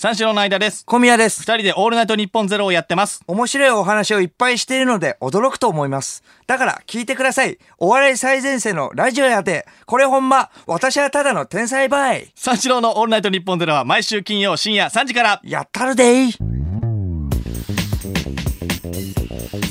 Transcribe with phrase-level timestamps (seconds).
[0.00, 0.84] 三四郎の相田です。
[0.86, 1.40] 小宮です。
[1.40, 3.20] 二人でオールナイトニッポンゼロをやってます。
[3.26, 6.22] 面白いお話をいっぱいしているので驚くと思います。
[6.46, 7.58] だから聞いてください。
[7.78, 9.66] お笑い最前線のラジオやで。
[9.86, 12.30] これほんま、私はただの天才バイ。
[12.36, 15.40] 三四郎のオールナイトニッポンゼロは毎週金曜深夜3時から。
[15.42, 16.67] やったるでい。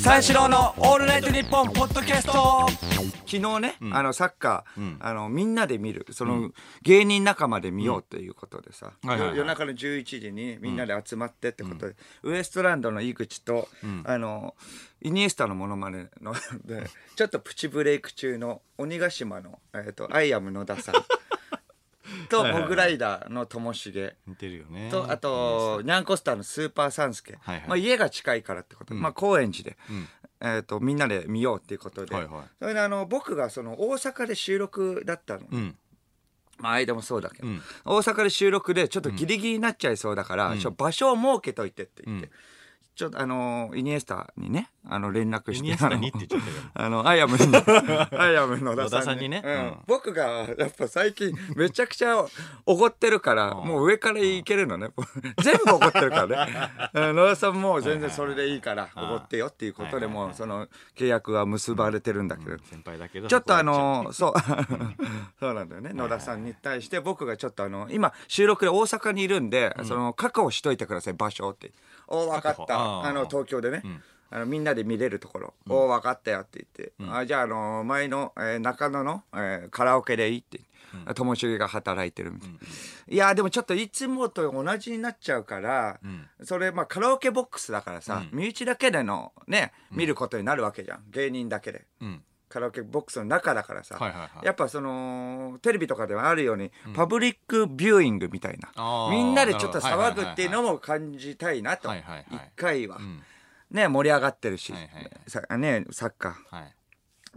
[0.07, 2.65] 三四郎のオールナイトニッポンポッドキャスト。
[3.25, 6.51] 昨日ね、あのサッカー、あのみんなで見るその、
[6.81, 13.67] 芸人仲間で見ようということでさ、夜中の11時にみんなで集まってってことで、ウエストランドの井口と、
[14.05, 14.55] あの
[15.01, 16.33] イニエスタのモノマネの
[16.63, 20.95] で ちょっとプチブレイク中の鬼ヶ島の、えー、とアイアム野田さん
[22.29, 24.15] とモグライダーのともしげ。
[24.25, 24.89] 似てるよね。
[24.91, 27.67] とあとニャンコスターのスーパーサンスケ、はいはい。
[27.67, 28.93] まあ、家が近いからってこと。
[28.93, 30.07] で、まあ、高円寺で、ん。
[30.39, 32.43] えー、とみんなで見ようっていうことで、はいはい。
[32.59, 35.77] それであの僕がその大阪で収録だったの、うん。
[36.59, 37.61] まあ相田もそうだけど、うん。
[37.85, 42.31] 大阪で収録でちょっとギリギリになっちゃいそうだから、ちょ場所を設けといてって言って、うん
[42.97, 46.57] ちょっとあのイニエスタにねあの連絡してイニエスタにって言っちゃったけど。
[46.73, 49.43] あの、アイアムの、アイアムの野田さんに, ね。
[49.85, 52.25] 僕が、やっぱ最近、めちゃくちゃ
[52.65, 53.67] おごってるから、うん。
[53.67, 54.89] もう上からいけるのね。
[55.43, 56.69] 全部おごってるからね。
[56.93, 62.57] う ん野田さんも全然それでいいから、おごってよっていうことでもう、その、契約は結ばれてるんだけど。
[62.63, 63.27] 先輩だけど。
[63.27, 64.33] ちょっとあのそう。
[65.39, 65.91] そうなんだよね。
[65.93, 71.71] 野田さんに対して僕がちょっとあの今収録で大阪にいるんで、その確保しといてください場所って
[72.07, 73.03] 「お分かった。
[73.05, 74.03] あの東京でね、ん。
[74.29, 80.61] あのみんなで見れるところ「お分かったよ」って言って「あじゃああの前の、えー中野の、えーカラオケでいい」って。
[81.15, 82.55] ともしげが働いてるみたいな、
[83.09, 85.99] いやでもちょっといつもと同じになっちゃうから、
[86.43, 91.03] それまあカラオケボックスだからさ、身内だけでのね見ることになるわけじゃん。
[91.11, 91.85] 芸人だけで。
[92.01, 92.23] うん。
[92.49, 94.45] カラオケボックスの中だからさ、はいはいはい。
[94.45, 98.71] やっぱそのテレビとかではあるように、パブリックビューイングみたいな。
[98.75, 101.89] あーみんなでちょっと騒ぐっていうのも感じたいなと。
[101.89, 102.25] はいはいはい。
[102.31, 103.21] 一回は、ん。
[103.71, 105.11] ね盛り上がってるし、はいはいはい。
[105.27, 106.55] さねサッカー。
[106.55, 106.76] はい。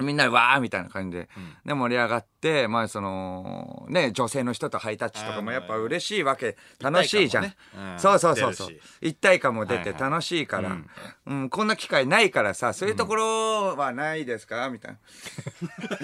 [0.00, 1.28] みんなでわーみたいな感じで、
[1.65, 7.53] ね、盛り上がって、まあその、ね、女性の人とハイタッチとかもやっぱ嬉しいわけ、楽しいじゃん。
[7.99, 8.69] そうそうそうそう。
[9.00, 10.77] 一体感も出て楽しいから、
[11.27, 11.50] うん。
[11.50, 14.69] こんな機会ないからさ、そういうところはないですか？
[14.71, 14.99] みたいな。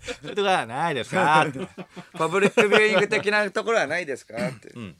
[0.00, 1.46] そういうとこはないですか？
[1.46, 1.60] って。
[2.18, 4.34] パブリックビューイング的なところはないですか？
[4.36, 4.68] って。
[4.70, 4.96] うん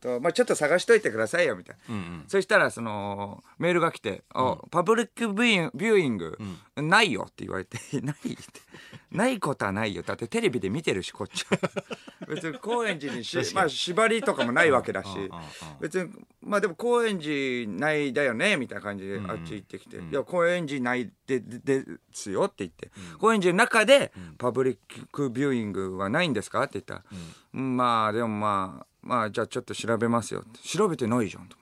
[0.00, 6.38] とまあ、ちょっと探しといてくださいよみたいな、そしたらそのメールが来て「あパブリックビュービューイング、
[6.76, 8.42] ないよ」って言われて「ない?」って
[9.12, 10.02] 「ないことはないよ。
[10.02, 11.58] だってテレビで見てるしこっちは。
[12.28, 15.08] 別に高円寺にし、まあ、縛りとかもないわけだし。
[15.80, 22.90] 別にまあでも高円寺ないだよねみたいな感じであっち行ってきて「いや高円寺ないででですよ」って言って
[23.20, 27.04] 「高円寺の中でパブリックビューイングはないんですか?」って言ったら
[27.54, 30.58] 「うんまあでもまあまあじゃあちょっと調べますよ」って。
[30.66, 31.56] 調べてないじゃんと。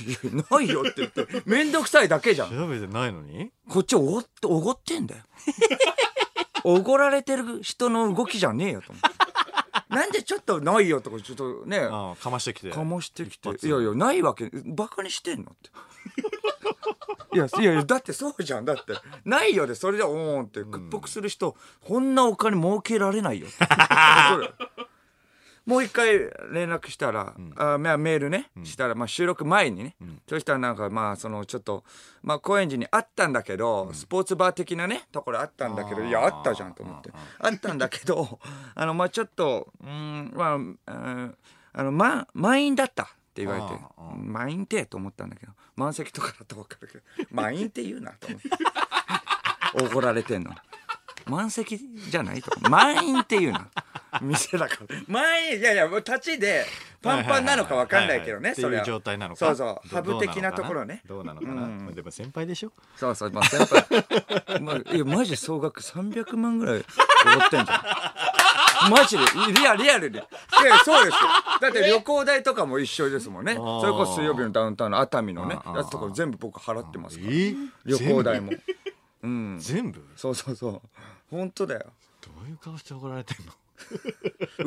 [0.00, 2.50] い やないよって言って面倒くさいだけじゃん。
[2.50, 3.50] 調べてないのに？
[3.68, 5.22] こっちおごっておごってんだよ。
[6.64, 8.92] おごられてる人の動きじゃねえよと。
[8.92, 9.16] 思って
[9.88, 11.80] なんでちょっとないよとかちょっとね。
[12.20, 12.70] かましてきて。
[12.70, 13.48] かましてきて。
[13.66, 15.70] いやいやないわけバカにしてんのって。
[17.34, 18.94] いやいやだってそうじゃんだって。
[19.24, 23.56] ないよでそれでおーんって屈服する人、こんなお金儲けられないよって
[25.66, 26.18] もう一回
[26.52, 29.96] 連絡したら、あまあメールね、したら、まあ、収録前にね、
[30.28, 31.82] そしたらなんかまあそのちょっと、
[32.22, 37.10] まあ、高円寺にあったんだけど、スポーツバー的なねところあったんだけどいやあったじゃんと思って。
[37.40, 38.38] あったんだけど
[38.76, 41.36] あのまあちょっとうんまあうん
[41.72, 43.66] あの、ま、満員だったって言われて。
[43.68, 48.48] ああ満員ってと思ったんだけど満席とかだと分かるけど満員って言うなと思って。
[49.82, 50.52] 怒られてんの
[51.26, 51.78] 満席
[52.10, 53.68] じゃないと満員って言うな。
[54.22, 54.96] 店だから。
[55.08, 56.64] 満員いやいやもう立ちで
[57.02, 58.84] パンパンなのか分かんないけどねっていうそれは。
[58.84, 59.46] 状態なのか。
[59.46, 59.88] そうそう。
[59.88, 61.02] どハブ的なところね。
[61.06, 61.62] どうなのかな。
[61.62, 61.94] うん。
[61.94, 62.72] でも先輩でしょ。
[62.96, 68.90] そうそう、まあ、先輩、 まあ、いやマジ総額300万ぐらいおごってんじゃん。
[68.90, 69.24] マジで
[69.58, 71.20] リアリアルにいやそうですよ。
[71.60, 73.54] だって旅行代とかも一緒ですもんね。
[73.54, 77.32] それこそ水曜日のダウンタウンの熱海のねやつとか全部僕払ってますから。
[77.32, 77.54] え
[77.84, 78.52] 旅行代も
[79.26, 79.58] うん。
[79.60, 80.02] 全部？
[80.16, 80.80] そうそうそう。
[81.30, 81.92] 本当だよ。
[82.22, 83.52] どういう顔して怒られてんの？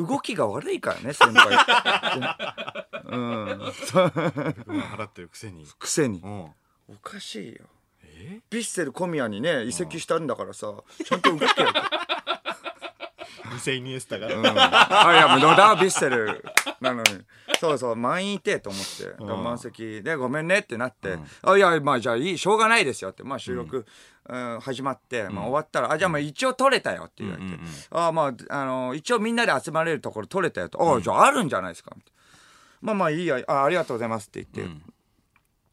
[0.06, 1.56] 動きが悪いからね先輩
[3.04, 3.60] うん。
[3.90, 5.66] 払ってるくせに。
[5.78, 6.20] くせに。
[6.20, 6.40] うん。
[6.88, 7.64] おかしいよ。
[8.04, 8.40] え？
[8.50, 10.74] ヴィッセル小宮にね移籍したんだからさ
[11.04, 11.68] ちゃんと動けよ
[13.64, 14.28] 偽イニエスタが。
[14.28, 16.44] あいやもう野田ヴィッセル
[16.80, 17.08] なのに。
[17.58, 19.04] そうそう満員いてと思って。
[19.04, 23.22] だから満席でごめんねってなって、あいやまあじゃあいいしょうがないですよって。
[23.22, 23.86] まあ収録、
[24.28, 24.60] うん。
[24.60, 27.68] 始まって、まあ、終わったら、あじゃあまあ一応撮れたよって言われて、うんうんうん。
[27.90, 32.18] あまああの一応みんなで集まれるところ撮れたよと、あじゃああるんじゃないですかみたいな
[32.82, 34.74] まあまあいいやあありがとうございますって言って、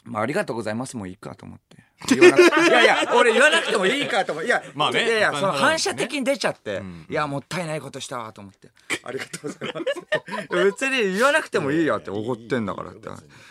[0.04, 5.04] まあありがとうございますもういいかと思っていやいや俺言わなくてもいいかと思いや,、まあね。
[5.06, 8.70] いやいやその反射的に出ちゃって、いやもったいないことしたわと思って。
[9.04, 13.10] ありがとうございます別に言わなくてもいいやっておごってんだからって。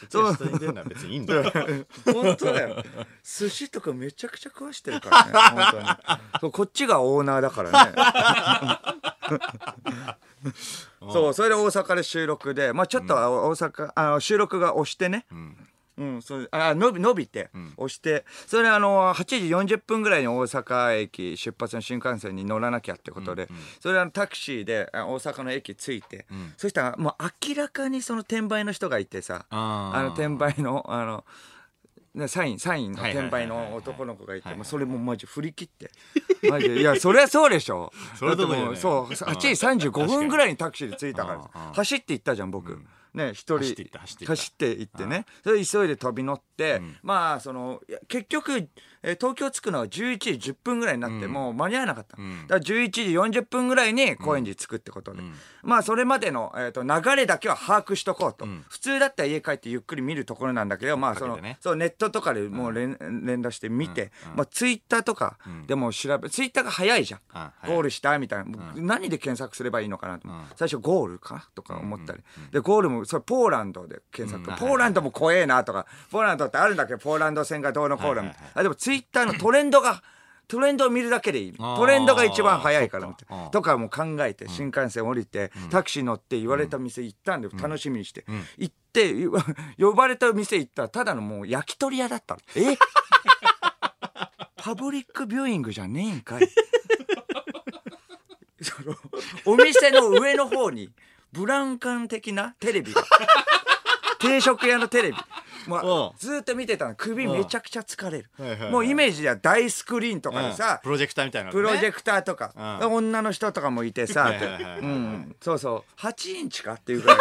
[0.08, 0.36] そう。
[0.88, 1.52] 別にいいんだよ。
[2.06, 2.84] 本当だよ。
[3.24, 5.86] 寿司とかめちゃくちゃ食わしてるからね本当に。
[6.40, 7.92] そうこっちがオーナーだからね。
[11.12, 15.26] そうそれで大阪で収録でまあちょっと大阪、あの収録が押してね。
[15.30, 15.56] うん、
[16.20, 19.24] それあ伸び伸びて、押してそれであの8
[19.66, 23.48] 時40分ぐらいに大阪駅出発の新幹線に乗らなきゃってことで、
[23.80, 26.26] それであのタクシーであ大阪の駅着いて、
[26.56, 27.14] そしたらもう
[27.48, 29.98] 明らかにその転売の人がいてさあー。
[29.98, 31.24] あの転売のあの
[32.14, 33.44] ねサインサインのはいはいはいはい。
[33.44, 35.90] 転売の男の子がいてもうそれもマジ振り切って。
[36.50, 37.92] マジでいやそりゃそうでしょ。
[38.20, 38.44] うだよね。
[38.44, 39.48] だってもうそう8時
[39.88, 42.78] 35分ぐらいにタクシーで着いたかうんうんら走って行ったじゃん僕、
[43.16, 45.26] ね一人走って行って走って行ってね。
[45.42, 48.68] それで急いで飛び乗って、まあその結局、
[49.06, 52.46] えー東京着くのは11時10分ぐらいになって、もう間に合わなかった、ん。
[52.46, 53.02] だから11時
[53.40, 55.22] 40分ぐらいに高円寺着くってことで、
[55.62, 61.56] まあそれまでの、えー、と流れだけは把握しとこうと、普通だったら家帰ってゆっくり見るところなんだけどまあそのね。
[61.60, 67.20] そうネットとかでもう連,、連打して見て、まあ、ツイッターとかでも調べ、ツイッターが早いじゃん、
[67.66, 72.20] ゴールしたみたいな、何で検索すればいいのかなと、最初ゴールかとか思ったり、
[72.50, 74.56] でゴールもそれポーランドで検索、うん。
[74.58, 75.86] ポーランドも怖えなとか。
[76.10, 76.94] ポーランドってあるんだけ？
[76.94, 78.22] どポーランド戦がどうのこうの。
[78.22, 78.52] みたいな、はいはい。
[78.54, 80.02] あでもツイッターのトレンドが
[80.48, 81.52] トレンドを見るだけでいい。
[81.52, 83.08] トレンドが一番早いから。
[83.08, 88.24] みたいなとかも考えて新幹線降りて、タクシー乗って言われた店行ったんで楽しみにして、
[88.56, 89.12] 行って
[89.78, 92.40] 呼ばれた店行ったらただのもう焼き鳥屋だったの。
[92.54, 92.76] え？
[94.56, 96.48] パブリックビューイングじゃねえんかい。
[98.62, 98.96] その
[99.44, 100.90] お店の上の方に
[101.32, 103.02] ブラウン管的なテレビが
[104.18, 105.18] 定食屋のテレビ。
[105.66, 106.94] まうずーっと見てたの。
[106.94, 112.92] 首めちゃくちゃ疲れる、もうイメージでは大スクリーンとかでさ、プロジェクターみたいなプロジェクターとか、うん。
[112.94, 114.32] 女の人とかもいてさ、
[114.80, 116.00] うん、そうそう。
[116.00, 117.18] 8インチかっていうぐらい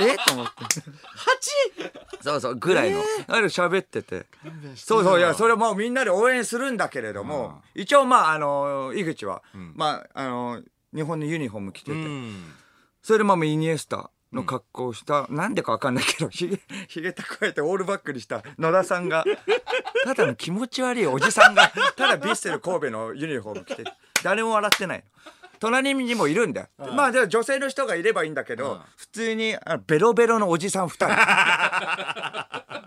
[0.00, 0.16] え？
[0.26, 0.52] と思って。
[2.22, 4.26] そうそうぐらいの、あれ喋ってて。
[4.74, 5.18] そうそう。
[5.18, 9.42] いやそれもうみんなで応援するんだけれども、一応まああの井口は、
[9.74, 10.62] まああの
[10.94, 12.54] 日本のユニフォーム着てて、うん。
[13.02, 19.24] それでまあイニエスタの格好をした、なんでかわかんないけどひげひげ蓄えてオールバックにした野田さんが
[20.04, 23.84] ただの気持ち悪いおじさんがただビッセル神戸のユニフォーム着て
[24.22, 25.04] 誰も笑ってないの。
[25.58, 29.54] 隣にもいるんだよ、まあでも女性の人がいればいいんだけど、普通に
[29.86, 31.06] ベロベロのおじさん2人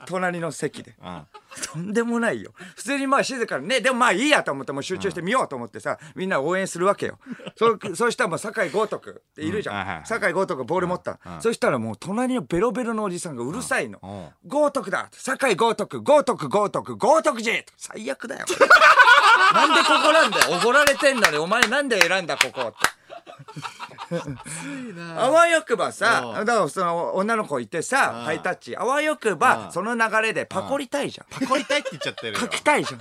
[0.06, 0.96] 隣の席で。
[1.04, 1.28] うん。
[1.72, 2.52] とんでもないよ。
[2.76, 7.20] 普通にまあ静かにねでもまあいいやと思ってもう集中してみようと思ってさ、みんな応援するわけよ。
[7.58, 14.00] そそうしたらもう酒井豪徳っているじゃん、酒井豪徳がボール持った、そしたらもう隣のベロベロのおじさんがうるさいの。
[14.02, 17.64] うん「豪徳だ!」酒井豪徳豪徳豪徳豪徳寺。
[17.78, 18.46] 最悪だよ。
[19.54, 20.58] なんでここなんだよ。
[20.58, 22.78] おごられてんだねお前なんで選んだここって
[25.18, 26.46] あわよくばさうん。
[26.46, 28.78] だからその女の子いてさハイタッチ。
[28.78, 31.28] あわよくばその流れでパコりたいじゃん。
[31.30, 32.40] パコりたいって言っちゃってるよ。
[32.40, 33.00] 書きたいじゃん。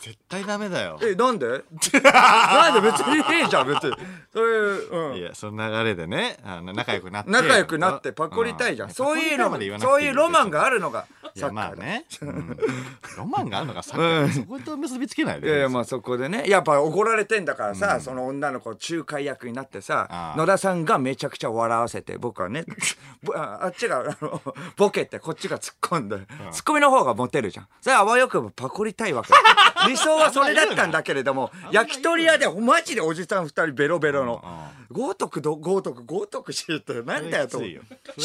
[0.00, 0.98] 絶対ダメだよ。
[1.02, 1.46] えなんで？
[2.04, 3.96] なんで別にいいじゃん別に。
[4.32, 5.16] そういううん。
[5.16, 7.30] いやその流れでねあの仲良くなって。
[7.30, 12.58] 仲良くなってパコりたいじゃん、うそういうのそういうロマンがあるのがいやサッカーだまあね、うん。
[13.18, 14.32] ロマンがあるのがサッカー。
[14.32, 15.48] そこと結びつけないで。
[15.48, 16.44] いやいやまあそこでね。
[16.46, 22.64] やっぱ怒られてんだからさ、その女の子仲介役になってさ野田さんがめちゃくちゃ笑わせて僕はね
[23.22, 24.42] ぼああっちがあの
[24.76, 26.18] ボケてこっちが突っ込んで、
[26.52, 27.68] ツッコミの方がモテるじゃん。
[27.80, 29.32] それはあわよくばパコりたいわけ
[29.88, 34.44] 理想はそれだったんだけれども焼き鳥屋でマジでおじさん二人ベロベロの。
[34.90, 37.80] 豪徳ど豪徳豪徳しってなんだよとシ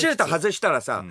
[0.07, 1.03] ュート外したらさ、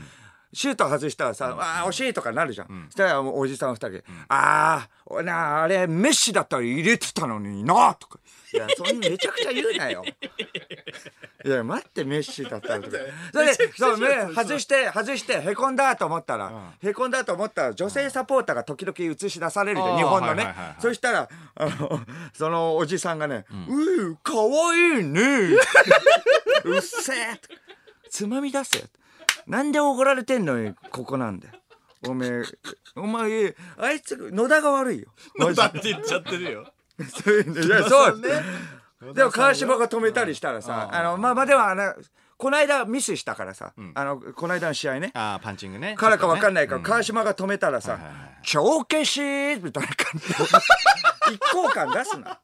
[0.52, 2.86] シュート外したらさ、ああ、惜しいとかなるじゃん。
[2.86, 8.18] そしたらおじさん二人で、ああ、なあ、あれ、メッシだったら入れてたのにな、とか。
[8.52, 10.04] いや、そんなめちゃくちゃ言うなよ。
[11.44, 12.96] いや、待って、メッシだったらとか。
[13.32, 20.54] それで、そう、ね、外して、外して、へこんだと思ったら、へこんだと思ったら、女性サポーターが時々映し出されるじゃん、日本のね。
[20.80, 22.00] そしたら、あの、
[22.32, 25.20] そのおじさんがね、うー、かわいいね。
[26.64, 27.40] うっせえ
[28.10, 28.84] つまみ出せよ
[29.48, 31.54] なんで怒られてんのにここなんだよ
[32.06, 32.42] おめえ
[32.94, 35.08] お前あいつ野田が悪いよ。
[35.38, 36.72] 野田って言っちゃってるよ。
[37.08, 37.60] そういうの。
[37.60, 38.28] いやそうね
[39.14, 41.94] でも川島が止めたりしたらさあのまあまあでもあの
[42.36, 45.10] この間ミスしたからさ、あのこの間の試合ね。
[45.14, 45.96] ああパンチングね。
[45.96, 49.20] からかわかんないから、川島が止めたらさはいはいはい「帳消し!」
[49.60, 50.34] みたいな感じで。
[51.34, 52.38] 一向感出すな。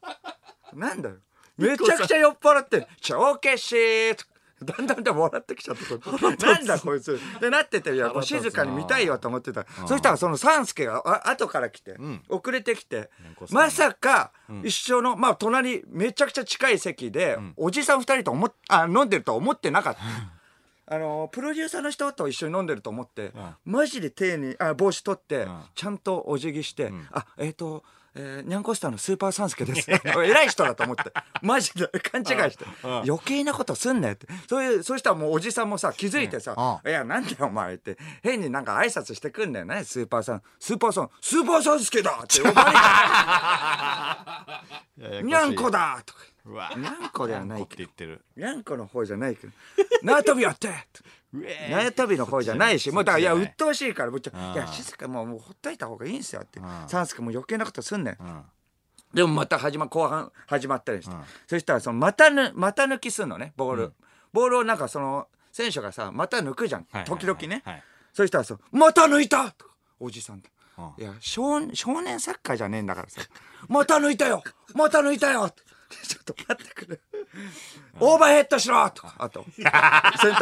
[0.72, 1.16] なんだよ。
[1.56, 4.30] めちゃくちゃ酔っ払って「帳消し!」とか
[4.64, 7.18] だんだんだん笑ってきちゃってこれ なんだこいつ。
[7.40, 9.66] でなってていや静かに見たいよと思ってた。
[9.86, 11.96] そしたらその三助があ後から来て、
[12.28, 13.10] 遅れてきて
[13.50, 20.00] まさか一緒のまあ隣めちゃくちゃ近い席で、おじさん二人と思っあ飲んでるとは思ってなかった。
[20.86, 23.32] あのプロデューサーの人と一緒に飲んでると思って、
[23.64, 27.84] マジで手にあ帽子取って、ちゃんとお辞儀して「あえっ、と、
[28.16, 31.12] えー、ニャンコスターのスーパーサンスケです 」偉い人だと思って。
[31.42, 32.64] マジで勘違いして。
[32.82, 34.26] 余計なことすんなよって。
[34.48, 36.54] そういうそうしたらもうおじさんもさ気づいてさ
[36.86, 37.98] 「いやなんだよお前」って。
[38.22, 44.62] 変になんか挨拶してくんだよねスーパーサンスーパーサンスーパーサンスケだって呼ばれた
[45.22, 46.20] ニャンコだとか。
[46.46, 46.72] うわ。
[46.76, 48.24] ニャンコではないってけど言ってる。
[48.36, 49.52] ニャンコの方じゃないけど。
[50.02, 50.68] 縄跳びやって
[51.70, 54.54] 縄跳びの方じゃないし、もうだから、いや、鬱陶しいから、ぶっちゃ、ん。
[54.54, 56.60] いや、静か、もう、もうほっといた方がいいんすよって。
[56.60, 56.64] ん。
[56.88, 58.14] サンスケも余計なことすんねん。
[58.14, 58.44] ん。
[59.12, 61.16] でもまた始ま、後半 始まったりして。
[61.46, 63.92] そしたら、その、またぬ、また抜きすんのね、ボール。
[64.32, 66.86] ボールをなんか、その、選手がさ、また抜くじゃん。
[66.90, 67.04] はい。
[67.04, 67.62] 時々ね。
[67.64, 67.82] はい。
[68.12, 69.54] そしたら、そう、また抜いた！
[70.00, 70.42] おじさん
[70.98, 73.20] いや少少年サッカーじゃねえんだからさ
[73.68, 74.42] 「また抜いたよ！
[74.74, 75.48] また抜いたよ!」
[76.02, 77.00] ちょっと待ってくれ
[78.00, 79.70] オーバーヘッドしろとかあと センタ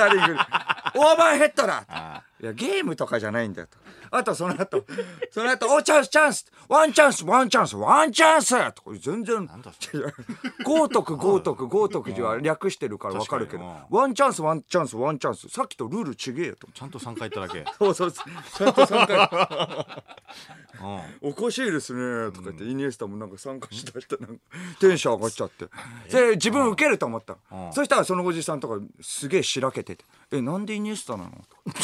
[0.05, 0.33] ーリング
[0.97, 3.79] オーバーヘッドだあいやゲームとかじゃないんだよと
[4.13, 4.85] あとその後
[5.31, 8.73] その後おチャンスチャンスワンチャンスワンチャンスワンチャンス!
[8.73, 10.09] とか全然なんだそいや
[10.65, 16.69] 豪徳豪徳豪徳寺は略してるから分かるけどワンチャンスワンチャンスワンチャンスさっきとルール違えよと。
[16.73, 17.65] ちゃんと3回言っただけ。
[17.79, 20.05] そうそうちゃんと参加。
[21.23, 21.31] うん。
[21.31, 24.43] おかしいですねとか言って、イニエスタもなんか参加しだしてなんか
[24.81, 25.67] テンション上がっちゃって。
[26.11, 27.37] で自分受けると思った。
[27.73, 31.31] そしたらそのおじさんとかすげえしらけてて「えなんでイニエスタなの?」
[31.65, 31.79] とか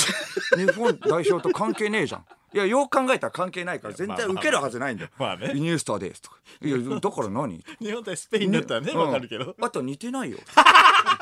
[0.59, 2.25] 日本代表と関係ねえじゃん」
[2.55, 5.11] いやよく考えたら関係ないから全然受けるはずないんだよ。
[5.19, 5.53] まあね。
[5.55, 8.99] イニエスタです」とか「いや だから何?」日本対スペインだったらねうん。
[8.99, 9.55] わかるけど。
[9.61, 10.39] あと似てないよ。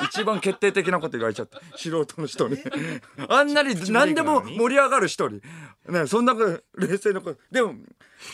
[0.04, 1.60] 一番決定的なこと言われちゃった。
[1.76, 2.58] 素人の人に。
[3.28, 5.42] あんなに何でも盛り上がる人に、
[5.88, 7.74] ね、そんな冷静なことでも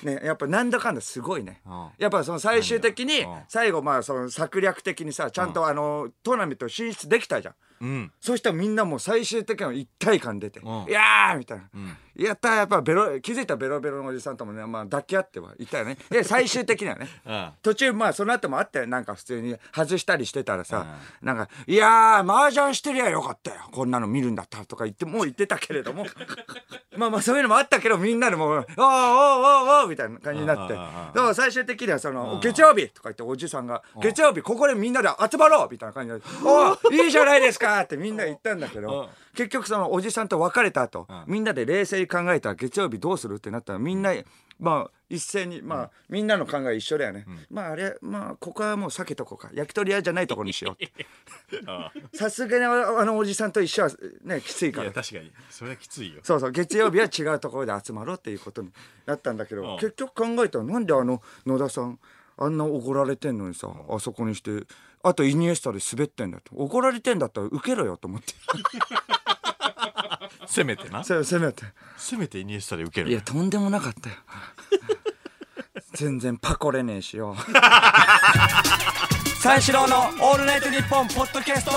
[0.03, 1.63] ねやっぱなんだかんだすごいね。
[1.65, 1.89] うん。
[1.99, 3.43] やっぱその最終的にうん。
[3.49, 7.55] 最後まあその策略的にさちゃんとあのトーナメント進出できたじゃん。
[7.81, 8.13] うん。
[8.21, 10.85] そしたらみんなもう最終的な一体感出て「うん。
[10.89, 15.97] いやー!」みたいな、んやったーやっぱベロ気づいたベロベロのおじさんともね、まあ、抱き合ってはいたよね。
[16.11, 17.09] で最終的にはね。
[17.27, 23.57] うん途中まあその後もあったよなんか普通に外したりしてたらさ、なんか「いやー麻雀してりゃよかったよ。
[23.73, 26.07] こんなの見るんだったら」とか言ってもう言ってたけれども。
[26.97, 30.75] まあまあそういうのもあったけどみんなでも「おーおーおーおーみたいな感じになって。
[30.75, 44.13] だから最終的にはその「月曜日」とか言っておじさんが「月曜日ここでみんなで集まろう」みたいな感じで「おーいいじゃないですか」ってみんな言ったんだけど結局そのおじさんと別れた後みんなで冷静に考えたら月曜日どうするってなったらみんな
[44.59, 47.27] まあ一斉にまあみんなの考え一緒だよね。
[47.51, 49.51] まああれまあここはもう避けとこうか。
[49.53, 50.83] 焼き鳥屋じゃないとこにしよう。
[50.85, 51.07] って
[52.15, 53.91] さすがにああのおじさんと一緒は
[54.23, 54.87] ねきついいから。
[54.87, 55.31] や確かに。
[55.51, 56.21] それはきついよ。
[56.23, 56.51] そうそう。
[56.53, 58.71] 月曜日は違うところで集まろうっていうことに
[59.05, 59.79] なったんだけど、うん。
[59.79, 61.99] 結局考えたらなんであの野田さん
[62.39, 64.67] あんな怒られてんのにさ、あそこにして
[65.03, 66.55] あとイニエスタで滑ってんだと。
[66.55, 68.33] 怒られてんだったら受けろよと思って
[70.53, 71.03] せめてな。
[71.03, 71.65] せせめて。
[71.97, 73.11] せめてイニエスタで受ける。
[73.11, 74.17] いやとんでもなかったよ。
[75.95, 77.35] 全然パコれねえしよ。
[79.41, 81.73] 三四郎の「オールナイトニッポン」ポッドキャスト。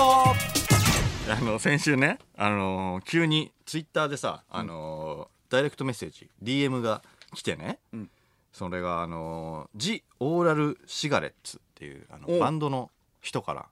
[1.32, 7.02] あの先週ねあのー急にツイッターでさあのーダイレクトメッセージ DM が
[7.34, 8.10] 来てね、ん。
[8.52, 12.32] それがあのージ・オーラル・シガレッツっていうあお。
[12.32, 12.90] のバンドの
[13.22, 13.64] 人から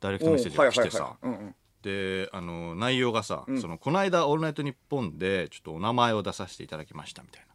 [0.00, 1.14] ダイレクトメッセージが来てさ。
[1.22, 3.60] うんうんであの内容がさ、ん。
[3.60, 7.46] そのこの間「オールナイトニッポン」でちょっとお名前を出させていただきましたみたい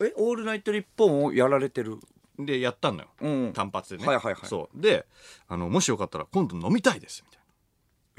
[0.00, 1.98] えオールナイトニッポンをやられてる？
[2.38, 3.52] なでやったのよ、うん。
[3.52, 4.46] 単発でね、はいはいはい。
[4.46, 4.80] そう。
[4.80, 5.06] で
[5.48, 7.38] あのもしよかったら今度飲みたいですみた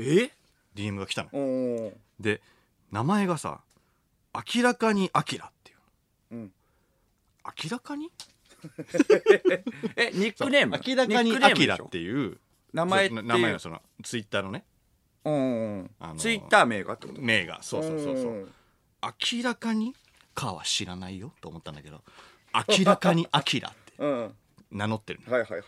[0.03, 0.27] いえ？
[0.27, 0.31] な
[0.75, 1.29] DM が来たの。
[1.33, 2.41] おーで
[2.91, 3.61] 名前がさ
[4.55, 5.77] 「明らかにアキラ」っていう。
[6.31, 6.51] うん。
[7.63, 8.11] 明らかに？
[9.95, 10.79] えニックネーム？
[10.85, 11.73] 明らかにニックネームでしょ？
[11.73, 12.37] アキラっていう。
[12.73, 14.63] 名前っていう名前のそのツイッターのね
[15.25, 17.21] うんあのツイッター名がってこと？
[17.21, 17.61] 名が。
[17.61, 18.31] そうそうそうそう。
[18.31, 18.53] うん
[19.01, 19.95] 明らかに
[20.33, 22.03] かは知らないよと思ったんだけど
[22.67, 24.35] 明らかに アキラってうん。
[24.71, 25.31] 名乗ってるの。
[25.31, 25.63] はいはいはい。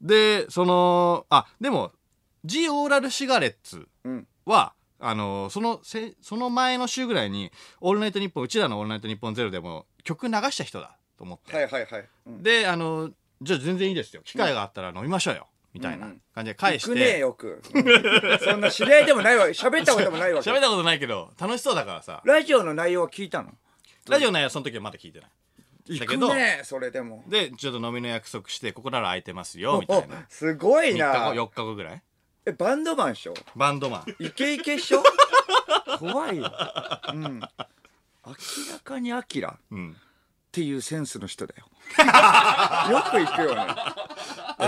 [0.00, 1.92] でそのあでも
[2.44, 4.28] ジ・オーラル・シガレッツうん。
[4.44, 12.08] はあのそのせその前の週ぐらいに「オールナイトニッポン」うちらの「オールナイトニッポンゼロでも曲流した人だと思って、はいはいはい。
[12.26, 12.42] うん。
[12.44, 13.10] であの
[13.40, 14.22] じゃあ全然いいですよ。
[14.22, 17.62] 機会があったら飲みましょうよ、みたいな感じで返し行くねえてよく。
[17.74, 18.38] うん。
[18.40, 20.50] そんな知り合いでもないわ喋ったこともないわけ。
[20.50, 22.20] 喋ったことないけど楽しそうだからさ。
[22.24, 23.50] ラジオの内容は聞いたの？
[24.08, 25.30] ラジオの内容はその時はまだ聞いてない。
[25.86, 27.24] 行くだけどねえそれでも。
[27.26, 30.16] でちょっと飲みの約束してここなら空いてますよみたいな。
[30.16, 32.02] おすごい3日な後4日後ぐらい？
[32.46, 33.34] えバンドマンでしょ？
[33.56, 34.24] バンドマン。
[34.24, 35.02] イケイケっしょ？
[35.98, 36.50] 怖いよ、
[37.12, 38.32] うん、明
[38.72, 39.96] らかにアキラっうん。
[40.50, 41.66] ていうセンスの人だよ。
[42.92, 43.74] よく行くよね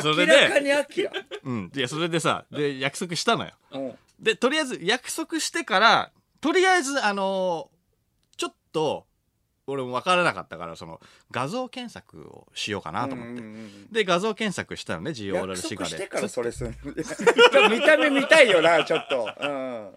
[0.02, 1.12] それで明らかにアキラ、
[1.44, 1.72] うん。
[1.74, 3.52] いやそれでさで約束したのよ。
[3.72, 3.94] うん。
[4.20, 6.10] でとりあえず約束してから
[6.40, 7.74] とりあえずあのー
[8.36, 9.06] ちょっと
[9.66, 15.90] 俺も分からなかったからその画像検索をしようかなと思って、うんうんうんで画像検索したのねジオーラル約シガで。
[15.90, 16.74] 束してからそれする
[17.70, 19.90] 見た目見たいよな ちょっと、うん、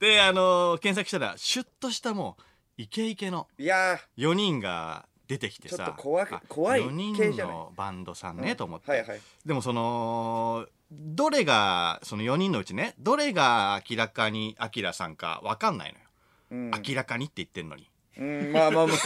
[0.00, 2.42] であのー検索したらシュッとしたもう
[2.76, 7.54] イケイケのいや4人が出てきてさ怖いあ怖い4系じゃない？
[7.54, 9.20] 人のバンドさんね、と思って、はいはい。
[9.46, 16.04] でもそのどれがその4人のうちねどれが明らかにアキラさんか分かんないのよ、
[16.50, 16.82] うん。
[16.86, 17.88] 明らかにって言ってんのに。
[18.16, 18.96] うん、まあまあまあ。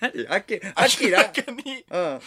[0.00, 0.26] 何？
[0.28, 2.20] あき、あきら明らかにうん。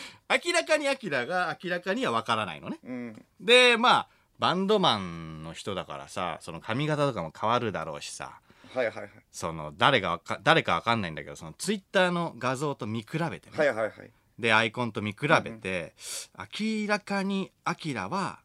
[0.46, 2.78] 明らかにアキラが明らかには分からないのね。
[2.84, 3.26] うん。
[3.40, 4.08] でまあ
[4.40, 8.40] バンドマンの人だからさその髪型とかも変わるだろうしさ
[8.74, 9.10] はいはいはい。
[9.32, 13.92] その誰がわか誰か分かんないんだけどそのツイッターの画像と見比べてね、はいはいはい。
[14.40, 15.96] でアイコンと見比べて、
[16.38, 18.40] 明らかにアキラは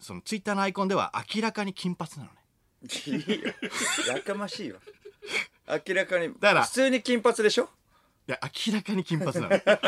[0.00, 2.30] そのツイッターのアイコンでは明らかに金髪なのね
[3.06, 3.52] いいよ。
[4.14, 4.80] やかましいわ。
[5.86, 6.32] 明らかに。
[6.40, 7.68] だから普通に金髪でしょ？
[8.26, 9.78] いや明らかに金髪なの だか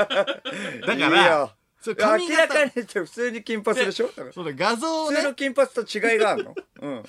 [0.86, 4.10] らそう髪明ら型かに普通に金髪でしょ？
[4.32, 6.54] その画像をね普通の金髪と違いがあるの？
[6.80, 7.02] うん。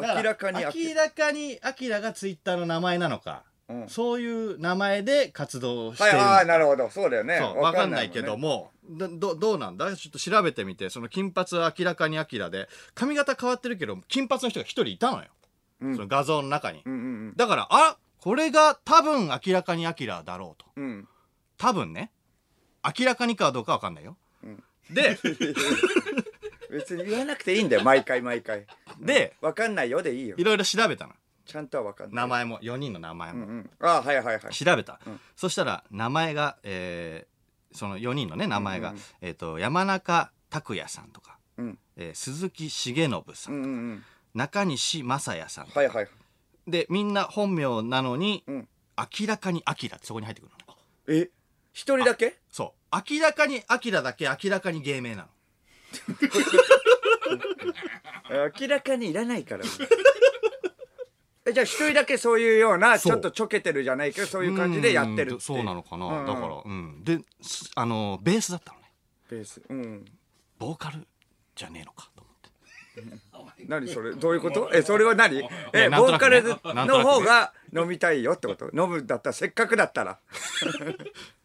[0.00, 1.58] 明らかに明らかに。
[1.62, 3.88] アキラがツイッターの名前なのか、うん。
[3.88, 6.18] そういう名前で活動してはい、る。
[6.18, 6.90] のかああ、なるほど。
[6.90, 7.40] そうだよね。
[7.40, 8.70] 分かんないけども。
[8.88, 9.94] もどどどうなんだ？
[9.96, 10.88] ちょっと調べてみて。
[10.88, 12.68] その金髪は明らかにアキラで。
[12.94, 15.28] 髪型変わってるけど金髪の人が一人いたのよ、
[15.80, 15.94] うん。
[15.94, 16.82] その画像の中に、ね。
[16.86, 16.96] うんう
[17.32, 17.36] ん。
[17.36, 20.70] だからあこれが多分明らかにアキラだろうと。
[20.76, 20.84] うん。
[20.84, 21.08] うん。
[21.58, 22.10] 多分ね。
[22.98, 24.62] 明らかにかどうか分かんないよ、ん。
[24.94, 25.18] で
[26.70, 27.82] 別に言わなくていいんだよ。
[27.84, 28.66] 毎回毎回。
[29.00, 30.44] でわかんないよでいいよい。
[30.44, 31.12] ろいろ調べたの
[31.46, 32.16] ちゃんとはわかんない。
[32.16, 33.70] 名前も4人の名前も、うんうん。
[33.80, 34.54] ああ、はいはいはい。
[34.54, 37.38] 調べた、うんそしたら名前が、えー
[37.70, 41.78] その4人のね名前が、うんうんえー、と山中拓也さんとか、うん。
[41.96, 44.04] えー鈴木重信さん、うんうんうん。
[44.34, 46.08] 中西正也さん、はいはい。
[46.66, 48.68] でみんな本名なのに、うん
[49.20, 50.74] 明らかにアキラってそこに入ってくるのね
[51.06, 51.30] え？
[51.72, 52.36] 一人だけ？
[52.50, 55.28] そう明らかにアキラだけ明らかに芸名なの
[58.60, 59.64] 明らかにいらないから。
[61.46, 63.12] えじゃあ一人だけそういうようなそう。
[63.12, 65.36] ちょっとちょけてるじゃないけどそういう感じでやってるってう。
[65.36, 66.20] んそうなのかな、うん。
[66.20, 67.02] うんだからうん。
[67.04, 68.90] ですあのベースだったのね。
[69.30, 69.62] ベース。
[69.68, 70.04] うん。
[70.58, 71.06] ボーカル
[71.54, 72.50] じゃねえのかと思って。
[73.68, 74.12] 何それ？
[74.14, 74.70] どういうこと？
[74.72, 75.42] えそれは何？
[75.72, 76.40] えなんとなくね。
[76.42, 77.14] ボーカルのなんとなくね。
[77.14, 78.66] 方が飲みたいよってこと？
[78.74, 80.18] 飲むだったらせっかくだったら。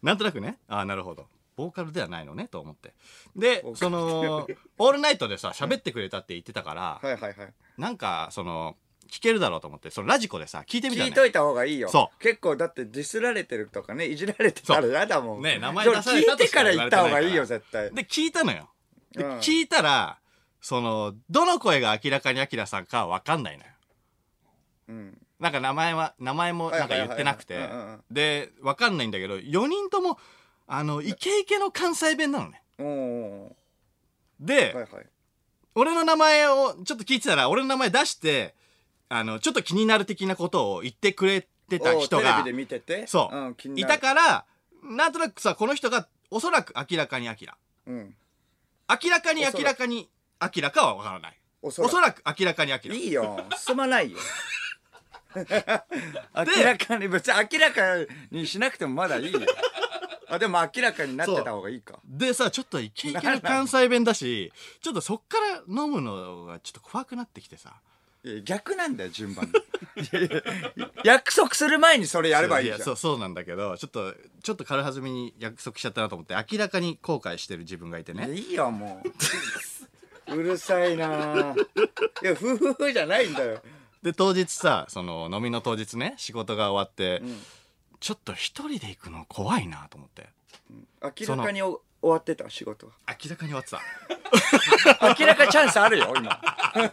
[0.02, 0.58] なんとなくね。
[0.68, 2.94] ああなるほどボーカルではないのねと思って。
[3.36, 7.54] でその「オールナイト」でさ喋ってくれたって言ってたから、はいはいはい。
[7.78, 8.76] なんかその
[9.10, 11.90] 聞けるだろうと思ってそのラジコでさ聞いてみた聞いといた方がいいよ。
[11.90, 12.20] そう。
[12.20, 15.60] 結構だってディスられてるとかねいじられてたら嫌だもんね。
[15.60, 17.94] 名前出された聞いてから言わ言った方がいいれてないからよ絶対。
[17.94, 18.70] で聞いたのよ。
[19.12, 19.38] で、うん。
[19.38, 20.20] 聞いたら
[20.62, 23.70] そのどの声が明らかにアキラさんかは分かんないのよ。
[24.88, 25.18] うん。
[25.40, 27.56] なんか名前は名前もなんか言ってなくて。
[27.56, 27.80] はいはいはい。
[27.80, 28.14] はいうんうんうん。
[28.14, 30.18] で分かんないんだけど4人とも
[30.68, 32.64] あのイケイケの関西弁なのね。
[34.40, 35.06] で、はいはい。
[35.76, 38.54] 俺の名前をちょっと聞いてたら俺の名前出して
[39.10, 43.08] あのちょっと気になる的なことを言ってくれてた人がおテレビで見てて？
[43.08, 44.46] そう、ん、気にいたから
[44.84, 48.16] なんとなくさこの人がおそらく明らかにアキラうん。
[48.90, 51.40] 明らかに明らかにアキラかは分からない。
[51.62, 52.22] おそらく。
[52.38, 53.46] 明らかにアキラいいよ。
[53.58, 54.18] 進まないよ。
[55.36, 57.82] 明らかに別に明らか
[58.30, 59.40] にしなくてもまだいいよ
[60.34, 62.00] あでも明らかになってた方がいいか。
[62.06, 67.76] でさちょっとイケイケの関西弁だしちょっとそっから飲むのがちょっと怖くなってきてさ。
[68.26, 70.30] いや逆なんだよ順番いやい
[70.78, 72.80] や約束する前にそれやればいいじゃん。
[72.80, 78.26] やそうそうなんだけどちょっとちょっと軽はずみに約束しちゃったなと思って明らかに後悔してる自分がいてね。
[78.28, 79.10] いやいいよもう。
[80.34, 81.54] うるさいな。
[82.24, 83.62] いや夫婦じゃないんだよ。
[84.02, 87.42] で当日さその飲みの当日ね仕事が終わって、ん
[88.04, 90.28] ちょっと一人で行くの怖いなと思って。
[91.02, 92.94] 明らかにお終わってた仕事は。
[93.08, 93.80] 明らかに終わってた。
[95.22, 96.38] 明らかチャンスあるよ今。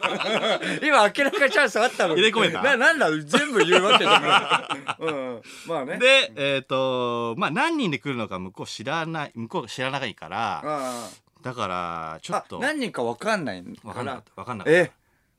[0.81, 2.21] 今明らかチャンスあったのに。
[2.21, 2.63] 入れ込めた？
[2.63, 5.97] ななんだ全部言うわけじゃない、 うんうん、まあね。
[5.99, 11.09] でえっ、とまあ何人で来るのか向こう知らない向こう知らないからあ
[11.41, 12.59] だからちょあっと。
[12.59, 14.31] 何人か分かんない分かんなかった。
[14.35, 14.79] 分かんなかった。
[14.79, 14.91] え？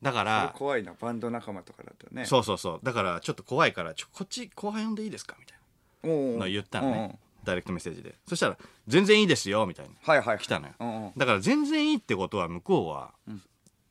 [0.02, 0.92] だかそれら怖いな。
[1.00, 2.26] バンド仲間とかだったらね。
[2.26, 2.80] そうそうそう。
[2.82, 5.36] だからちょっと怖いからちょこっち後輩呼んでいいですか？
[5.40, 5.61] みたいな
[6.04, 8.14] の言ったのうんねダイレクトメッセージで。
[8.28, 9.94] そしたら「全然いいですよ」みたいな。
[10.00, 10.74] はいはい来たのよ。
[10.78, 11.12] うんうん。
[11.16, 13.12] だから全然いいってことは向こうは、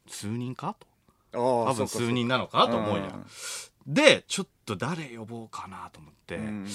[0.08, 0.88] 数人かと。
[1.34, 3.26] 多多分数人なのかなと思うやん
[3.88, 6.68] でちょっと誰呼ぼうかなと思って、うん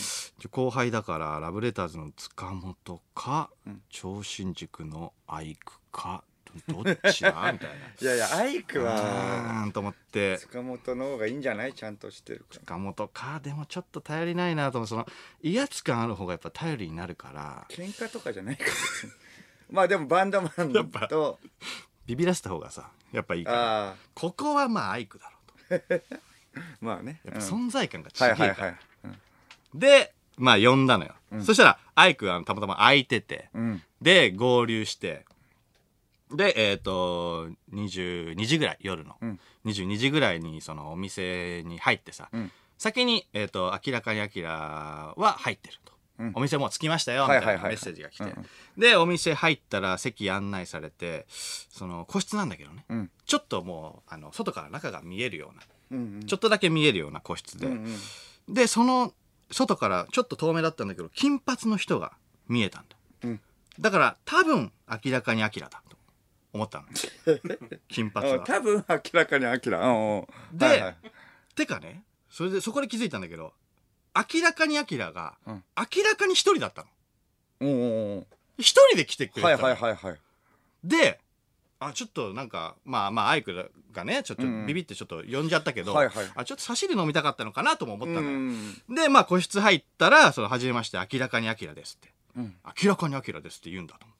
[0.50, 3.82] 後輩だからラブレターズの塚本か、うん。
[3.90, 6.24] 超新塾のアイクか
[6.68, 7.50] どどっちだ？
[7.52, 9.00] みたいいやいやアイクなは
[9.62, 10.38] うーんと思って。
[10.38, 11.72] 塚本の方がいいんじゃない？
[11.74, 12.60] ちゃんとしてるから。
[12.60, 13.40] 塚本か。
[13.42, 14.88] でもちょっと頼りないなと思う。
[14.88, 15.06] その
[15.42, 17.66] 威圧感ある方がやっぱ頼りになるから。
[17.68, 18.70] 喧嘩とかじゃないから。
[19.70, 20.72] まあでもバンドマン
[21.08, 21.38] と。
[22.06, 23.94] ビビらせた方がさやっぱいいから。
[24.14, 25.30] ここはまあアイクだ
[25.70, 26.02] ろうと。
[26.80, 27.20] まあね。
[27.24, 27.66] やっぱうん。
[27.66, 29.78] 存在感が違はいえから、はいはいうん。
[29.78, 31.44] でまあ呼んだのよ、うん。
[31.44, 33.48] そしたらアイクがたまたま空いてて。
[33.54, 33.82] うん。
[34.00, 35.24] で合流して
[36.34, 39.40] でえっ、と22時ぐらい夜の、うん。
[39.64, 42.52] 22時ぐらいにそのお店に入ってさ、うん。
[42.78, 46.32] 先に、えー、と明らかにアキラは入ってると、うん。
[46.34, 48.46] お店もう着きましたよみたいなメッセージが来て、うんうん。
[48.76, 53.10] でお店入ったら席案内されてその個室なんだけどね、うん。
[53.24, 57.84] ちょっともうあの外から中が見えるような、うんちょっとだけ見えるような個室で、うん
[58.48, 58.54] うん。
[58.54, 59.12] でその
[59.52, 62.12] 外からちょっと遠目だったんだけど金髪の人が
[62.48, 63.40] 見えたんだ、うん。
[63.78, 64.72] だから多分
[65.04, 65.96] 明らかにアキラだと
[66.56, 66.86] 思ったの。
[67.88, 70.26] 金髪はあ多分明らかにアキラうんうん。
[70.52, 70.96] ではいはい。
[71.54, 73.54] てかねそれでそこで気づいたんだけど
[74.14, 75.64] 明らかにアキラが、うん。
[75.76, 76.88] 明らかに一人だったの。
[77.60, 78.26] うんうんうん
[78.58, 80.20] 一人で来てくれてたはいのはいはいはい。
[80.82, 81.20] で
[81.78, 84.60] あちょっとなんかまあまあアイクがねちょっとうん。
[84.60, 86.30] うんビビってちょっと呼んじゃったけど、はいはい。
[86.34, 92.12] あちょっと差し入れ飲みたかったのかなとも思ったのよ、うんでまあ個室入ったら「その初めまして明らかにアキラです」って。
[92.36, 94.14] うん「明らかにアキラです」って言うんだと思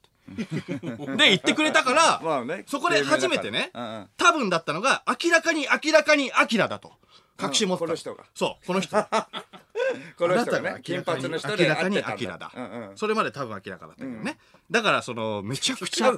[1.17, 4.09] で言ってくれたから、まあねそこで初めてねうんうん。
[4.17, 6.91] 多分だったのが明らかに明らかにアキラだと。
[7.37, 8.23] 確信持ってた、この人が。
[8.33, 8.97] そうこの人。
[10.17, 10.61] この人が。
[10.61, 12.97] ね金髪の人明でらかに会ってたんアキラだ、うんうん。
[12.97, 14.39] それまで多分明らかだったけどね、
[14.71, 16.11] だからそのめちゃくちゃ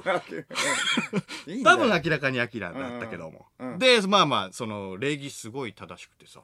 [1.76, 3.78] 分明らかにアキラだったけども、うんうん。
[3.78, 6.40] でまあまあその礼儀すごい正しくてさ。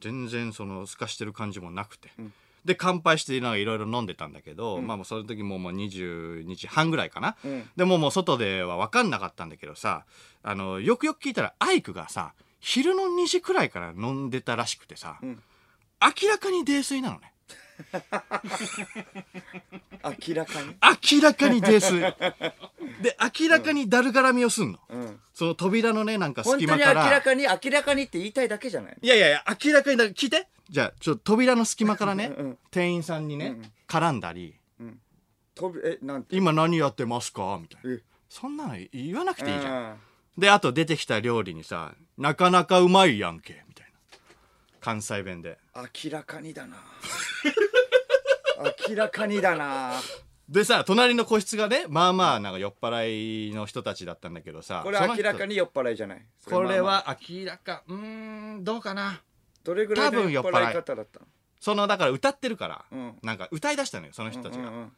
[0.00, 2.32] 全然そのすかしてる感じもなくて、ん
[2.66, 4.86] で乾杯してなんかいろいろ飲んでたんだけど、うん。
[4.86, 7.70] まあもうその時もうもう22時半ぐらいかな、うん。
[7.76, 10.04] でももう外では分かんなかったんだけどさ
[10.42, 15.42] あのよくよく聞いたらアイクがさ昼の2時くらいから飲んでたらしくてさ、うん。
[16.02, 17.32] 明らかに泥酔なのね。
[20.28, 20.74] 明らかに？
[21.12, 22.00] 明らかに泥酔。
[23.02, 25.20] で明らかにだるがらみをすんの、うん。
[25.32, 34.54] その扉のねなんか本当に明隙間かららかに明らかにって言いたいだけじゃないいやいやいや明らかにだ聞いてじゃあちょっと扉の隙間からね、うん店員さんにね、うん絡んだり
[35.84, 36.36] えなん「て？
[36.36, 37.94] 今何やってますか?」みたいな。
[37.94, 38.02] え。
[38.28, 39.98] そんなの言わなくていいじゃん、ん
[40.36, 43.92] であと出てきた料理にさ「なかなかうまいやんけ」みたいな。
[44.80, 45.58] 関西弁で。
[46.04, 46.76] 明らかにだな。
[48.88, 49.92] 明らかにだな。
[50.48, 56.24] でさ隣の個室がねまあまあなんか酔っ払いの人たちだったんだけどさこれその人明らかに酔っ払いじゃない？
[56.44, 57.96] これは明らかうー
[58.58, 59.20] んどうかな
[59.66, 61.26] どれぐらいの酔っ払い方だったの？
[61.60, 63.18] そのだから歌ってるから、うん。
[63.22, 64.92] なんか歌い出したのよその人たちが、うんうん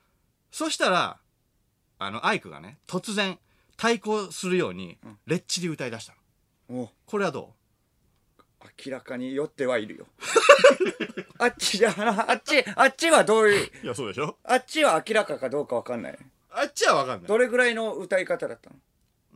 [0.51, 1.19] そしたら
[1.99, 3.39] あのアイクがね突然
[3.77, 5.19] 対抗するようにうん。
[5.27, 6.15] レッチリ歌い出した
[6.71, 6.77] の。
[6.79, 6.91] うんお。
[7.07, 7.53] これはど
[8.87, 10.07] 明らかに酔ってはいるよ。
[11.39, 14.37] あっちじゃあっちあっちはどういうういやそうでしょ。
[14.43, 16.19] あっちは明らかかどうかわかんない。
[16.51, 17.29] あっちは分かんない。
[17.29, 18.77] どれぐらいの歌い方だったの？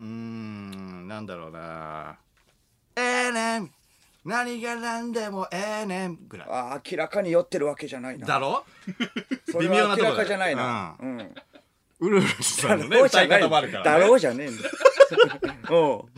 [0.00, 2.18] うーんなんだろうな。
[2.96, 3.72] ええねん？
[4.24, 6.48] 何が何でもええねんぐらい。
[6.50, 8.26] あ明らかに酔ってるわけじゃないな。
[8.26, 8.64] だろ？
[9.50, 10.10] それ微妙なとこだよ。
[10.10, 10.96] は明らかじゃないな。
[11.00, 11.34] うん。
[12.00, 12.90] ウルフルズさんのね。
[12.90, 14.64] だろうじ歌いゃない方もあるから、だねろうじゃねえんだ
[15.70, 16.08] よ。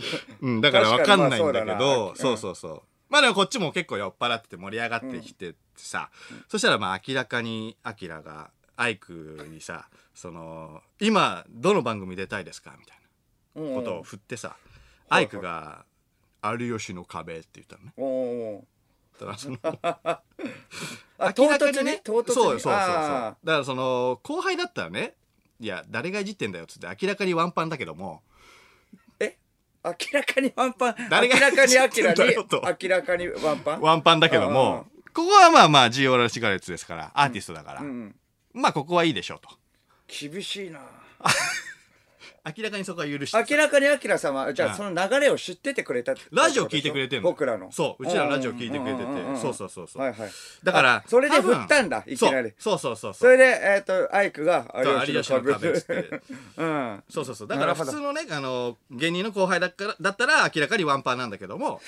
[0.41, 0.49] う。
[0.51, 2.17] ん、だから分かんないんだけ確かにまあどそうだな。
[2.17, 2.83] そうそうそう。
[3.11, 6.11] まあでもこっちも結構酔っ払ってて盛り上がってきてさ、
[6.49, 12.75] そしたらまあ明らかにアキラがアイクにさその今どの番組出たいですか？
[12.79, 12.99] みたい
[13.57, 14.71] うんなことを振ってさ、い。
[15.11, 15.85] アイクが
[16.53, 17.93] 「有吉の壁」って言ったのね。
[17.97, 18.65] おお
[19.21, 19.59] だからその
[21.19, 25.15] あ唐明らか突に唐突にそうそうそうそうだあからその後輩だったらね
[25.61, 29.39] いや誰がいじってんだよっつって明らかにワンパンだけどもーえ？
[29.85, 32.57] 明らかにワンパン誰が明らかに明ら知ってんだよと？
[32.61, 33.81] に明らかにワンパン？
[33.81, 38.17] ワンパンだけどもここはまあまあジオラルシガレッツですからアーティストだから、うん。
[38.53, 39.49] まあここはいいでしょうと。
[40.09, 40.81] 厳しいな
[42.47, 44.35] 明らかにそこは許して明らかに明さん。
[44.35, 47.31] はじゃうんあその流れを知っててくれたラジオ聞いてくれてんの。
[47.31, 47.73] 僕らの。
[47.73, 49.41] そううちらラジオ聞いてくれてて。
[49.41, 50.03] そうそうそうそう。
[50.03, 50.31] はいはい。
[50.63, 52.53] だからあそれで振ったんだいきなり。
[52.59, 53.31] そうそうそうそそう。
[53.33, 54.67] れでえっとアイクが
[55.07, 56.21] 有吉の壁っつって。
[56.59, 57.03] うん。
[57.09, 57.49] そうそうそう。
[57.49, 61.81] だから普通のねあの芸人の後輩だからだったら明らかにワンパンなんだけども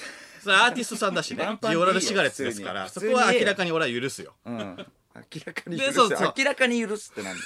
[0.43, 1.47] それアーティストさんだしね。
[1.63, 4.33] ジオラルシガレッツですからそこは明らかに俺は許すよ。
[4.47, 4.87] うん。
[5.35, 6.35] 明らかに許ですそうそう。
[6.37, 7.43] 明らかに許すってなんだ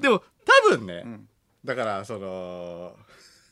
[0.00, 0.39] でも多
[0.76, 1.28] 分ね、ん。
[1.64, 2.96] だからその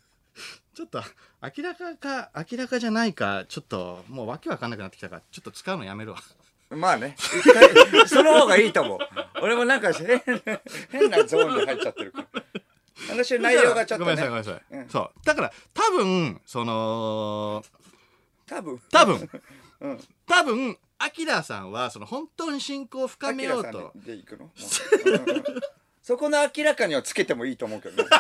[0.74, 1.02] ちょっと
[1.42, 6.18] 明らかか明らかじゃないかちょっともうわけわかんなくなってきたからちょっと使うのやめるわ。
[6.70, 7.16] まあね。
[8.06, 8.98] その方がいいと思う。
[9.42, 10.06] 俺もなんか変
[10.44, 12.42] な変なゾーンで入っちゃってるから。
[13.08, 15.10] 話の内容がちょっと、ね、ごめんなさいごめんなさい、うん、そう。
[15.24, 17.64] だから多分その
[18.48, 18.80] 多分。
[18.90, 19.30] 多分、
[19.80, 23.92] うん、多分アキラさんはその本当に信仰を深めようと。
[23.94, 24.50] で行くの？
[26.08, 28.08] そこの明らかにはつけてもいいと思うけどね。
[28.08, 28.16] だ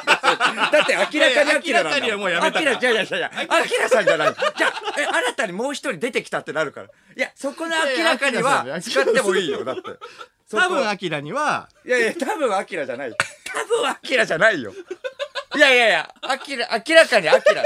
[0.82, 2.60] って明らかに明らかにはもうやめた。
[2.60, 4.34] 明ら、いやいやいや、明らさんじゃない。
[4.58, 6.88] じゃあ、え、新たにもう一人出てきたってなるから。
[6.88, 9.82] いや、そこの明らかには使ってもいいよ、だって。
[10.54, 11.70] 多分アキラには。
[11.86, 13.12] いやいや、多分アキラじゃない。
[13.44, 14.74] 多分アキラじゃないよ。
[15.56, 17.62] いやいやいや、アキラ、明らかにアキラ。
[17.62, 17.64] い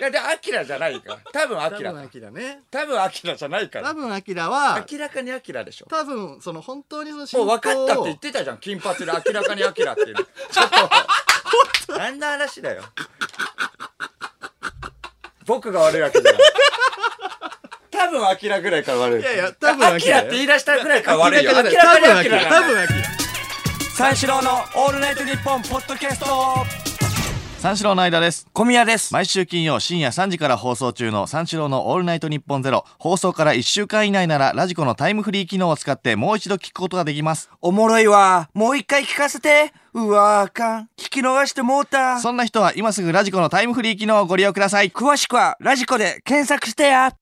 [0.00, 1.18] や、で、アキラじゃないから。
[1.32, 1.90] 多分アキラ。
[1.90, 2.60] 多分アキラね。
[2.70, 3.88] 多分アキラじゃないから。
[3.88, 5.86] 多分アキラは、明らかにアキラでしょ。
[5.86, 8.58] 多分、その本当にそのもう分かったって言ってたじゃん。
[8.58, 10.22] 金髪で明らかにアキラっていうの。
[10.50, 10.70] ちょっ
[11.86, 12.84] と、 何の話だよ。
[15.44, 16.42] 僕が悪いわけじゃない。
[17.90, 19.20] 多分アキラぐらいから悪い。
[19.20, 21.50] いやいや、多分アキラって言い出したぐらいから悪いよ。
[21.52, 22.44] 明らかにアキラ。
[22.44, 22.98] 多分アキラ。
[23.96, 26.87] 三四郎のオールナイトニッポンポッドキャスト
[27.58, 28.46] 三四郎の間です。
[28.52, 29.12] 小宮です。
[29.12, 32.84] 毎週金曜深夜3時から放送中の三四郎のオールナイトニッポンゼロ。
[33.00, 37.50] 放送から1週間以内ならラジコのタイムフリー機能を使ってもう一度聞くことができます。
[37.60, 38.48] おもろいわ。
[38.54, 39.72] もう一回聞かせて。
[39.92, 40.82] うわあかん。
[40.96, 42.20] 聞き逃してもうた。
[42.20, 44.90] そんな人は今すぐラジコのタイムフリー機能をご利用ください。
[44.90, 47.12] 詳しくはラジコで検索してや。